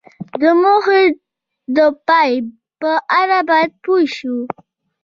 [0.41, 1.03] د موخې
[1.77, 2.31] د پای
[2.79, 4.37] په اړه باید پوه شو.